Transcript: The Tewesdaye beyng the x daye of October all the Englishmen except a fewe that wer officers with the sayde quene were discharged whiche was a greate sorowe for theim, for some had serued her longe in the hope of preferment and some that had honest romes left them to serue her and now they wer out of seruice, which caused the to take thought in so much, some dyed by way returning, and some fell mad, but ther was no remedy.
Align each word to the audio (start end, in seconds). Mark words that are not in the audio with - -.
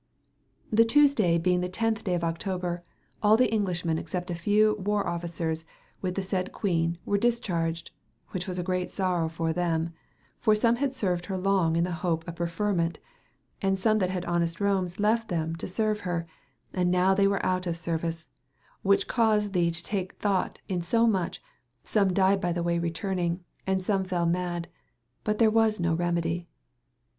The 0.71 0.83
Tewesdaye 0.83 1.37
beyng 1.39 1.61
the 1.61 1.67
x 1.79 2.01
daye 2.01 2.15
of 2.15 2.23
October 2.23 2.81
all 3.21 3.37
the 3.37 3.53
Englishmen 3.53 3.99
except 3.99 4.31
a 4.31 4.33
fewe 4.33 4.75
that 4.75 4.81
wer 4.87 5.05
officers 5.05 5.63
with 6.01 6.15
the 6.15 6.23
sayde 6.23 6.51
quene 6.51 6.97
were 7.05 7.19
discharged 7.19 7.91
whiche 8.31 8.47
was 8.47 8.57
a 8.57 8.63
greate 8.63 8.89
sorowe 8.89 9.29
for 9.29 9.53
theim, 9.53 9.93
for 10.39 10.55
some 10.55 10.77
had 10.77 10.93
serued 10.95 11.27
her 11.27 11.37
longe 11.37 11.77
in 11.77 11.83
the 11.83 11.91
hope 12.01 12.27
of 12.27 12.37
preferment 12.37 12.97
and 13.61 13.77
some 13.77 13.99
that 13.99 14.09
had 14.09 14.25
honest 14.25 14.57
romes 14.59 14.99
left 14.99 15.27
them 15.27 15.55
to 15.57 15.67
serue 15.67 16.01
her 16.01 16.25
and 16.73 16.89
now 16.89 17.13
they 17.13 17.27
wer 17.27 17.39
out 17.45 17.67
of 17.67 17.75
seruice, 17.77 18.27
which 18.81 19.07
caused 19.07 19.53
the 19.53 19.69
to 19.69 19.83
take 19.83 20.13
thought 20.13 20.57
in 20.67 20.81
so 20.81 21.05
much, 21.05 21.43
some 21.83 22.11
dyed 22.11 22.41
by 22.41 22.51
way 22.53 22.79
returning, 22.79 23.43
and 23.67 23.85
some 23.85 24.03
fell 24.03 24.25
mad, 24.25 24.67
but 25.23 25.37
ther 25.37 25.51
was 25.51 25.79
no 25.79 25.93
remedy. 25.93 26.47